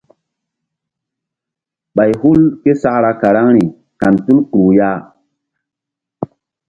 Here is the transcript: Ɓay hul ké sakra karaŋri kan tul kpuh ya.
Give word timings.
Ɓay 1.95 2.11
hul 2.21 2.41
ké 2.61 2.71
sakra 2.81 3.11
karaŋri 3.21 3.63
kan 3.99 4.15
tul 4.25 4.39
kpuh 4.49 4.71
ya. 4.77 4.89